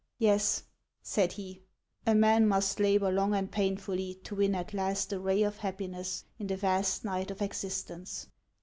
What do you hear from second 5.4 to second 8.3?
of happiness in the vast night of existence.